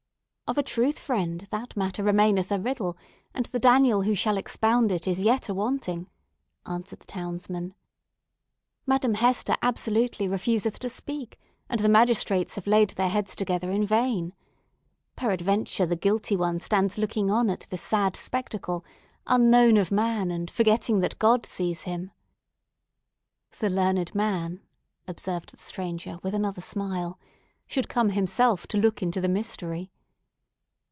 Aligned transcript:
"Of 0.51 0.57
a 0.57 0.63
truth, 0.63 0.99
friend, 0.99 1.47
that 1.49 1.77
matter 1.77 2.03
remaineth 2.03 2.51
a 2.51 2.59
riddle; 2.59 2.97
and 3.33 3.45
the 3.45 3.57
Daniel 3.57 4.01
who 4.01 4.13
shall 4.13 4.35
expound 4.35 4.91
it 4.91 5.07
is 5.07 5.21
yet 5.21 5.47
a 5.47 5.53
wanting," 5.53 6.09
answered 6.65 6.99
the 6.99 7.05
townsman. 7.05 7.73
"Madame 8.85 9.13
Hester 9.13 9.55
absolutely 9.61 10.27
refuseth 10.27 10.77
to 10.79 10.89
speak, 10.89 11.39
and 11.69 11.79
the 11.79 11.87
magistrates 11.87 12.55
have 12.55 12.67
laid 12.67 12.89
their 12.89 13.07
heads 13.07 13.33
together 13.33 13.71
in 13.71 13.85
vain. 13.87 14.33
Peradventure 15.15 15.85
the 15.85 15.95
guilty 15.95 16.35
one 16.35 16.59
stands 16.59 16.97
looking 16.97 17.31
on 17.31 17.49
at 17.49 17.65
this 17.69 17.81
sad 17.81 18.17
spectacle, 18.17 18.83
unknown 19.27 19.77
of 19.77 19.89
man, 19.89 20.31
and 20.31 20.51
forgetting 20.51 20.99
that 20.99 21.17
God 21.17 21.45
sees 21.45 21.83
him." 21.83 22.11
"The 23.59 23.69
learned 23.69 24.13
man," 24.13 24.59
observed 25.07 25.53
the 25.53 25.63
stranger 25.63 26.19
with 26.23 26.33
another 26.33 26.59
smile, 26.61 27.17
"should 27.67 27.87
come 27.87 28.09
himself 28.09 28.67
to 28.67 28.77
look 28.77 29.01
into 29.01 29.21
the 29.21 29.29
mystery." 29.29 29.93